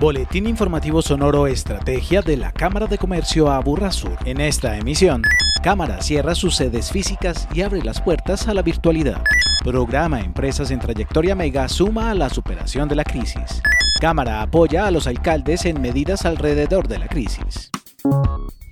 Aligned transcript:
Boletín 0.00 0.46
informativo 0.46 1.02
sonoro 1.02 1.46
Estrategia 1.46 2.22
de 2.22 2.38
la 2.38 2.52
Cámara 2.52 2.86
de 2.86 2.96
Comercio 2.96 3.50
Aburrasur. 3.50 4.16
En 4.24 4.40
esta 4.40 4.78
emisión, 4.78 5.20
Cámara 5.62 6.00
cierra 6.00 6.34
sus 6.34 6.56
sedes 6.56 6.90
físicas 6.90 7.46
y 7.52 7.60
abre 7.60 7.82
las 7.82 8.00
puertas 8.00 8.48
a 8.48 8.54
la 8.54 8.62
virtualidad. 8.62 9.22
Programa 9.62 10.20
Empresas 10.20 10.70
en 10.70 10.78
Trayectoria 10.78 11.34
Mega 11.34 11.68
suma 11.68 12.10
a 12.10 12.14
la 12.14 12.30
superación 12.30 12.88
de 12.88 12.94
la 12.94 13.04
crisis. 13.04 13.60
Cámara 14.00 14.40
apoya 14.40 14.86
a 14.86 14.90
los 14.90 15.06
alcaldes 15.06 15.66
en 15.66 15.82
medidas 15.82 16.24
alrededor 16.24 16.88
de 16.88 16.98
la 16.98 17.06
crisis. 17.06 17.70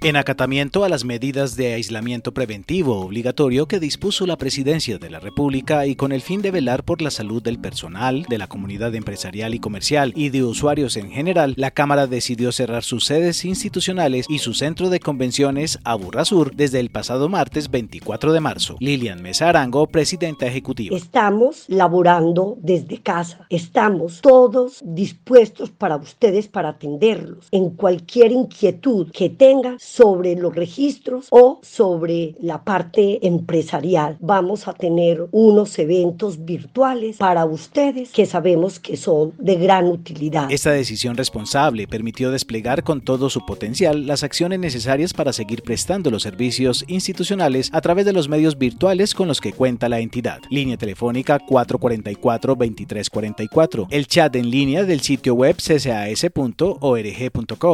En 0.00 0.14
acatamiento 0.14 0.84
a 0.84 0.88
las 0.88 1.04
medidas 1.04 1.56
de 1.56 1.74
aislamiento 1.74 2.32
preventivo 2.32 3.00
obligatorio 3.00 3.66
que 3.66 3.80
dispuso 3.80 4.28
la 4.28 4.36
Presidencia 4.36 4.96
de 4.96 5.10
la 5.10 5.18
República 5.18 5.86
y 5.86 5.96
con 5.96 6.12
el 6.12 6.22
fin 6.22 6.40
de 6.40 6.52
velar 6.52 6.84
por 6.84 7.02
la 7.02 7.10
salud 7.10 7.42
del 7.42 7.58
personal, 7.58 8.24
de 8.28 8.38
la 8.38 8.46
comunidad 8.46 8.94
empresarial 8.94 9.56
y 9.56 9.58
comercial 9.58 10.12
y 10.14 10.28
de 10.28 10.44
usuarios 10.44 10.96
en 10.96 11.10
general, 11.10 11.54
la 11.56 11.72
Cámara 11.72 12.06
decidió 12.06 12.52
cerrar 12.52 12.84
sus 12.84 13.06
sedes 13.06 13.44
institucionales 13.44 14.26
y 14.28 14.38
su 14.38 14.54
centro 14.54 14.88
de 14.88 15.00
convenciones 15.00 15.80
Aburrasur 15.82 16.54
desde 16.54 16.78
el 16.78 16.90
pasado 16.90 17.28
martes 17.28 17.68
24 17.68 18.32
de 18.32 18.38
marzo. 18.38 18.76
Lilian 18.78 19.20
Mesa 19.20 19.48
Arango, 19.48 19.88
presidenta 19.88 20.46
ejecutiva. 20.46 20.96
Estamos 20.96 21.64
laborando 21.66 22.56
desde 22.60 22.98
casa. 22.98 23.48
Estamos 23.50 24.20
todos 24.20 24.80
dispuestos 24.84 25.70
para 25.70 25.96
ustedes 25.96 26.46
para 26.46 26.68
atenderlos 26.68 27.48
en 27.50 27.70
cualquier 27.70 28.30
inquietud 28.30 29.10
que 29.10 29.28
tengan 29.28 29.80
sobre 29.88 30.36
los 30.36 30.54
registros 30.54 31.26
o 31.30 31.60
sobre 31.62 32.34
la 32.40 32.62
parte 32.62 33.26
empresarial. 33.26 34.18
Vamos 34.20 34.68
a 34.68 34.74
tener 34.74 35.26
unos 35.32 35.78
eventos 35.78 36.44
virtuales 36.44 37.16
para 37.16 37.46
ustedes 37.46 38.10
que 38.10 38.26
sabemos 38.26 38.78
que 38.78 38.98
son 38.98 39.32
de 39.38 39.56
gran 39.56 39.86
utilidad. 39.86 40.52
Esta 40.52 40.72
decisión 40.72 41.16
responsable 41.16 41.88
permitió 41.88 42.30
desplegar 42.30 42.84
con 42.84 43.00
todo 43.00 43.30
su 43.30 43.46
potencial 43.46 44.06
las 44.06 44.22
acciones 44.22 44.58
necesarias 44.58 45.14
para 45.14 45.32
seguir 45.32 45.62
prestando 45.62 46.10
los 46.10 46.22
servicios 46.22 46.84
institucionales 46.86 47.70
a 47.72 47.80
través 47.80 48.04
de 48.04 48.12
los 48.12 48.28
medios 48.28 48.58
virtuales 48.58 49.14
con 49.14 49.26
los 49.26 49.40
que 49.40 49.54
cuenta 49.54 49.88
la 49.88 50.00
entidad. 50.00 50.42
Línea 50.50 50.76
telefónica 50.76 51.40
444-2344, 51.40 53.86
el 53.90 54.06
chat 54.06 54.36
en 54.36 54.50
línea 54.50 54.84
del 54.84 55.00
sitio 55.00 55.32
web 55.34 55.56
ccas.org.co, 55.56 56.20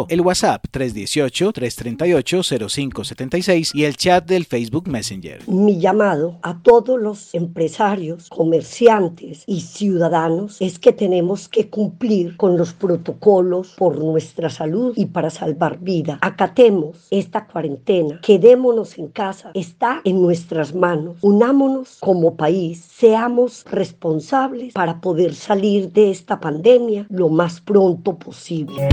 el 0.09 0.21
WhatsApp 0.21 0.65
318 0.71 1.53
330 1.53 2.04
0576 2.05 3.73
y 3.75 3.85
el 3.85 3.97
chat 3.97 4.27
del 4.27 4.45
Facebook 4.45 4.89
Messenger. 4.89 5.49
Mi 5.49 5.79
llamado 5.79 6.39
a 6.43 6.61
todos 6.63 7.01
los 7.01 7.35
empresarios, 7.35 8.29
comerciantes 8.29 9.45
y 9.47 9.61
ciudadanos 9.61 10.57
es 10.61 10.79
que 10.79 10.93
tenemos 10.93 11.49
que 11.49 11.69
cumplir 11.69 12.37
con 12.37 12.57
los 12.57 12.73
protocolos 12.73 13.75
por 13.77 13.99
nuestra 13.99 14.51
salud 14.51 14.93
y 14.97 15.07
para 15.07 15.31
salvar 15.31 15.79
vida. 15.81 16.19
Acatemos 16.21 17.07
esta 17.11 17.47
cuarentena, 17.47 18.21
quedémonos 18.23 18.99
en 18.99 19.09
casa, 19.09 19.51
está 19.55 20.01
en 20.05 20.21
nuestras 20.23 20.75
manos. 20.75 21.17
Unámonos 21.23 21.99
como 22.01 22.37
país, 22.37 22.85
seamos 22.97 23.65
responsables 23.71 24.73
para 24.75 25.01
poder 25.01 25.35
salir 25.35 25.93
de 25.93 26.11
esta 26.11 26.41
pandemia 26.41 27.07
lo 27.11 27.29
más 27.29 27.61
pronto 27.61 28.19
posible. 28.19 28.89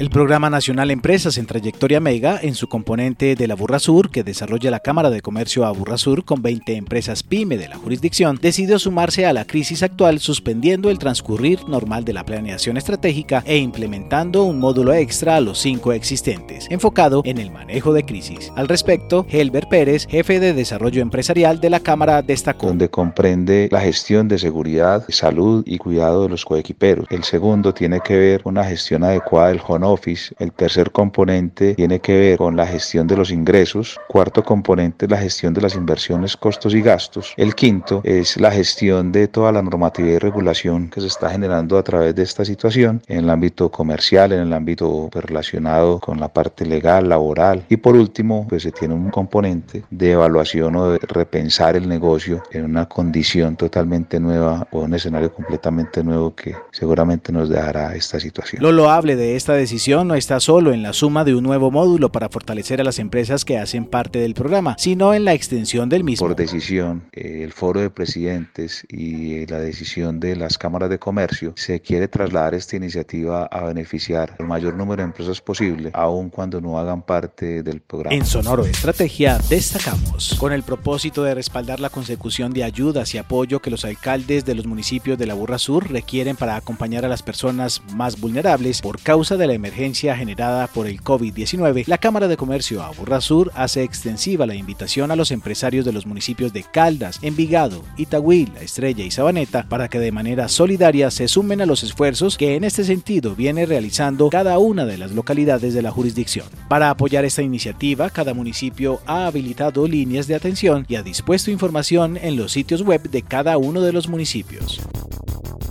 El 0.00 0.08
Programa 0.08 0.48
Nacional 0.48 0.90
Empresas 0.90 1.36
en 1.36 1.44
Trayectoria 1.44 2.00
Mega, 2.00 2.40
en 2.40 2.54
su 2.54 2.68
componente 2.68 3.36
de 3.36 3.46
la 3.46 3.54
Burra 3.54 3.78
Sur, 3.78 4.10
que 4.10 4.24
desarrolla 4.24 4.70
la 4.70 4.80
Cámara 4.80 5.10
de 5.10 5.20
Comercio 5.20 5.66
a 5.66 5.72
Burra 5.72 5.98
Sur 5.98 6.24
con 6.24 6.40
20 6.40 6.74
empresas 6.76 7.22
PYME 7.22 7.58
de 7.58 7.68
la 7.68 7.76
jurisdicción, 7.76 8.38
decidió 8.40 8.78
sumarse 8.78 9.26
a 9.26 9.34
la 9.34 9.44
crisis 9.44 9.82
actual 9.82 10.18
suspendiendo 10.18 10.88
el 10.88 10.98
transcurrir 10.98 11.68
normal 11.68 12.06
de 12.06 12.14
la 12.14 12.24
planeación 12.24 12.78
estratégica 12.78 13.42
e 13.44 13.58
implementando 13.58 14.44
un 14.44 14.58
módulo 14.58 14.94
extra 14.94 15.36
a 15.36 15.42
los 15.42 15.58
cinco 15.58 15.92
existentes, 15.92 16.66
enfocado 16.70 17.20
en 17.26 17.36
el 17.36 17.50
manejo 17.50 17.92
de 17.92 18.06
crisis. 18.06 18.50
Al 18.56 18.68
respecto, 18.68 19.26
Helber 19.28 19.66
Pérez, 19.68 20.06
jefe 20.08 20.40
de 20.40 20.54
desarrollo 20.54 21.02
empresarial 21.02 21.60
de 21.60 21.68
la 21.68 21.80
Cámara, 21.80 22.22
destacó. 22.22 22.68
Donde 22.68 22.88
comprende 22.88 23.68
la 23.70 23.82
gestión 23.82 24.28
de 24.28 24.38
seguridad, 24.38 25.04
salud 25.10 25.62
y 25.66 25.76
cuidado 25.76 26.22
de 26.22 26.30
los 26.30 26.46
coequiperos. 26.46 27.04
El 27.10 27.22
segundo 27.22 27.74
tiene 27.74 28.00
que 28.00 28.16
ver 28.16 28.42
con 28.42 28.56
una 28.56 28.64
gestión 28.64 29.04
adecuada 29.04 29.48
del 29.48 29.60
home 29.62 29.89
Office. 29.90 30.34
El 30.38 30.52
tercer 30.52 30.90
componente 30.90 31.74
tiene 31.74 32.00
que 32.00 32.18
ver 32.18 32.38
con 32.38 32.56
la 32.56 32.66
gestión 32.66 33.06
de 33.06 33.16
los 33.16 33.30
ingresos. 33.30 33.98
Cuarto 34.08 34.42
componente 34.42 35.06
es 35.06 35.10
la 35.10 35.18
gestión 35.18 35.52
de 35.54 35.60
las 35.60 35.74
inversiones, 35.74 36.36
costos 36.36 36.74
y 36.74 36.82
gastos. 36.82 37.34
El 37.36 37.54
quinto 37.54 38.00
es 38.04 38.40
la 38.40 38.50
gestión 38.50 39.12
de 39.12 39.28
toda 39.28 39.52
la 39.52 39.62
normatividad 39.62 40.14
y 40.14 40.18
regulación 40.18 40.88
que 40.88 41.00
se 41.00 41.08
está 41.08 41.30
generando 41.30 41.78
a 41.78 41.82
través 41.82 42.14
de 42.14 42.22
esta 42.22 42.44
situación 42.44 43.02
en 43.08 43.18
el 43.18 43.30
ámbito 43.30 43.70
comercial, 43.70 44.32
en 44.32 44.40
el 44.40 44.52
ámbito 44.52 45.08
relacionado 45.12 45.98
con 45.98 46.20
la 46.20 46.28
parte 46.28 46.64
legal, 46.64 47.08
laboral. 47.08 47.64
Y 47.68 47.76
por 47.76 47.96
último, 47.96 48.46
pues 48.48 48.62
se 48.62 48.72
tiene 48.72 48.94
un 48.94 49.10
componente 49.10 49.82
de 49.90 50.12
evaluación 50.12 50.76
o 50.76 50.92
de 50.92 50.98
repensar 50.98 51.76
el 51.76 51.88
negocio 51.88 52.42
en 52.52 52.64
una 52.64 52.86
condición 52.86 53.56
totalmente 53.56 54.20
nueva 54.20 54.66
o 54.70 54.80
un 54.80 54.94
escenario 54.94 55.32
completamente 55.32 56.04
nuevo 56.04 56.34
que 56.34 56.54
seguramente 56.70 57.32
nos 57.32 57.48
dejará 57.48 57.94
esta 57.94 58.20
situación. 58.20 58.62
Lo 58.62 58.72
loable 58.72 59.16
de 59.16 59.36
esta 59.36 59.54
decisión 59.54 59.79
no 59.88 60.14
está 60.14 60.40
solo 60.40 60.74
en 60.74 60.82
la 60.82 60.92
suma 60.92 61.24
de 61.24 61.34
un 61.34 61.42
nuevo 61.42 61.70
módulo 61.70 62.12
para 62.12 62.28
fortalecer 62.28 62.82
a 62.82 62.84
las 62.84 62.98
empresas 62.98 63.46
que 63.46 63.56
hacen 63.56 63.86
parte 63.86 64.18
del 64.18 64.34
programa, 64.34 64.74
sino 64.78 65.14
en 65.14 65.24
la 65.24 65.32
extensión 65.32 65.88
del 65.88 66.04
mismo. 66.04 66.26
Por 66.26 66.36
decisión, 66.36 67.04
eh, 67.12 67.40
el 67.42 67.52
foro 67.52 67.80
de 67.80 67.88
presidentes 67.88 68.84
y 68.90 69.46
la 69.46 69.58
decisión 69.58 70.20
de 70.20 70.36
las 70.36 70.58
cámaras 70.58 70.90
de 70.90 70.98
comercio, 70.98 71.54
se 71.56 71.80
quiere 71.80 72.08
trasladar 72.08 72.54
esta 72.54 72.76
iniciativa 72.76 73.46
a 73.46 73.64
beneficiar 73.64 74.36
al 74.38 74.46
mayor 74.46 74.74
número 74.74 75.00
de 75.02 75.06
empresas 75.06 75.40
posible, 75.40 75.90
aun 75.94 76.28
cuando 76.28 76.60
no 76.60 76.78
hagan 76.78 77.00
parte 77.00 77.62
del 77.62 77.80
programa. 77.80 78.14
En 78.14 78.26
Sonoro 78.26 78.66
Estrategia 78.66 79.38
destacamos, 79.48 80.36
con 80.38 80.52
el 80.52 80.62
propósito 80.62 81.22
de 81.22 81.34
respaldar 81.34 81.80
la 81.80 81.88
consecución 81.88 82.52
de 82.52 82.64
ayudas 82.64 83.14
y 83.14 83.18
apoyo 83.18 83.60
que 83.60 83.70
los 83.70 83.86
alcaldes 83.86 84.44
de 84.44 84.54
los 84.54 84.66
municipios 84.66 85.18
de 85.18 85.26
la 85.26 85.32
Burra 85.32 85.58
Sur 85.58 85.90
requieren 85.90 86.36
para 86.36 86.56
acompañar 86.56 87.06
a 87.06 87.08
las 87.08 87.22
personas 87.22 87.80
más 87.94 88.20
vulnerables 88.20 88.82
por 88.82 89.00
causa 89.00 89.38
de 89.38 89.46
la 89.46 89.54
emergencia 89.54 89.69
emergencia 89.70 90.16
generada 90.16 90.66
por 90.66 90.88
el 90.88 91.00
COVID-19, 91.00 91.86
la 91.86 91.98
Cámara 91.98 92.26
de 92.26 92.36
Comercio 92.36 92.82
Aburra 92.82 93.20
Sur 93.20 93.52
hace 93.54 93.84
extensiva 93.84 94.44
la 94.44 94.56
invitación 94.56 95.12
a 95.12 95.16
los 95.16 95.30
empresarios 95.30 95.84
de 95.84 95.92
los 95.92 96.06
municipios 96.06 96.52
de 96.52 96.64
Caldas, 96.64 97.20
Envigado, 97.22 97.84
Itagüí, 97.96 98.46
La 98.52 98.62
Estrella 98.62 99.04
y 99.04 99.12
Sabaneta 99.12 99.66
para 99.68 99.88
que 99.88 100.00
de 100.00 100.10
manera 100.10 100.48
solidaria 100.48 101.12
se 101.12 101.28
sumen 101.28 101.60
a 101.60 101.66
los 101.66 101.84
esfuerzos 101.84 102.36
que 102.36 102.56
en 102.56 102.64
este 102.64 102.82
sentido 102.82 103.36
viene 103.36 103.64
realizando 103.64 104.28
cada 104.28 104.58
una 104.58 104.86
de 104.86 104.98
las 104.98 105.12
localidades 105.12 105.72
de 105.72 105.82
la 105.82 105.92
jurisdicción. 105.92 106.46
Para 106.68 106.90
apoyar 106.90 107.24
esta 107.24 107.42
iniciativa, 107.42 108.10
cada 108.10 108.34
municipio 108.34 109.00
ha 109.06 109.26
habilitado 109.26 109.86
líneas 109.86 110.26
de 110.26 110.34
atención 110.34 110.84
y 110.88 110.96
ha 110.96 111.04
dispuesto 111.04 111.52
información 111.52 112.16
en 112.16 112.36
los 112.36 112.50
sitios 112.50 112.82
web 112.82 113.08
de 113.08 113.22
cada 113.22 113.56
uno 113.56 113.82
de 113.82 113.92
los 113.92 114.08
municipios. 114.08 114.80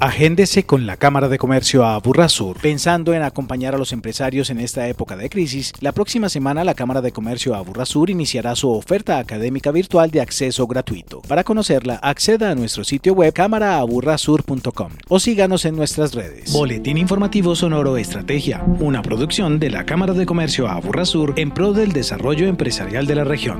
Agéndese 0.02 0.64
con 0.64 0.86
la 0.86 0.96
Cámara 0.96 1.28
de 1.28 1.38
Comercio 1.38 1.84
a 1.84 2.00
Burrasur. 2.00 2.56
Pensando 2.62 3.14
en 3.14 3.22
acompañar 3.22 3.76
a 3.76 3.78
los 3.78 3.92
empresarios 3.92 4.50
en 4.50 4.62
esta 4.62 4.88
época 4.88 5.18
de 5.18 5.30
crisis, 5.30 5.74
la 5.82 5.92
próxima 5.92 6.30
semana 6.30 6.64
la 6.64 6.74
Cámara 6.74 7.02
de 7.02 7.12
Comercio 7.12 7.54
a 7.54 7.60
Burrasur 7.60 8.09
iniciará 8.09 8.56
su 8.56 8.70
oferta 8.70 9.18
académica 9.20 9.72
virtual 9.72 10.09
de 10.09 10.22
acceso 10.22 10.68
gratuito. 10.68 11.22
Para 11.28 11.44
conocerla, 11.44 11.96
acceda 11.96 12.50
a 12.50 12.56
nuestro 12.56 12.86
sitio 12.86 13.12
web 13.12 13.34
cámaraaburrasur.com 13.34 14.92
o 15.09 15.20
síganos 15.20 15.66
en 15.66 15.76
nuestras 15.76 16.14
redes. 16.14 16.54
Boletín 16.54 16.98
Informativo 16.98 17.54
Sonoro 17.54 17.98
Estrategia, 17.98 18.64
una 18.80 19.02
producción 19.02 19.59
de 19.59 19.70
la 19.70 19.86
Cámara 19.86 20.14
de 20.14 20.26
Comercio 20.26 20.70
a 20.70 20.80
Burrasur 20.80 21.34
en 21.36 21.52
pro 21.52 21.74
del 21.74 21.92
desarrollo 21.92 22.48
empresarial 22.48 23.06
de 23.06 23.16
la 23.16 23.26
región. 23.26 23.58